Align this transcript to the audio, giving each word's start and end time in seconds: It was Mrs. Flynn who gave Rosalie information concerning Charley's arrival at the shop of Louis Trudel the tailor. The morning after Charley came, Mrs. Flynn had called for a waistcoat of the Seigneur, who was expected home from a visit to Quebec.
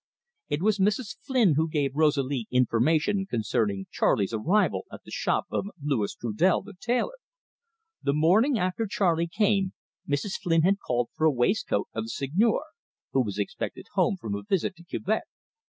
It 0.49 0.63
was 0.63 0.79
Mrs. 0.79 1.15
Flynn 1.21 1.53
who 1.53 1.69
gave 1.69 1.93
Rosalie 1.95 2.47
information 2.49 3.27
concerning 3.27 3.85
Charley's 3.91 4.33
arrival 4.33 4.85
at 4.91 5.03
the 5.03 5.11
shop 5.11 5.45
of 5.51 5.67
Louis 5.79 6.15
Trudel 6.15 6.63
the 6.63 6.73
tailor. 6.73 7.19
The 8.01 8.15
morning 8.15 8.57
after 8.57 8.87
Charley 8.87 9.27
came, 9.27 9.73
Mrs. 10.09 10.39
Flynn 10.41 10.63
had 10.63 10.79
called 10.79 11.09
for 11.13 11.25
a 11.25 11.31
waistcoat 11.31 11.87
of 11.93 12.05
the 12.05 12.09
Seigneur, 12.09 12.63
who 13.11 13.21
was 13.23 13.37
expected 13.37 13.85
home 13.93 14.17
from 14.17 14.33
a 14.33 14.41
visit 14.41 14.75
to 14.77 14.83
Quebec. 14.83 15.25